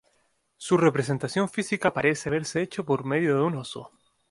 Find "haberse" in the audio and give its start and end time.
2.29-2.59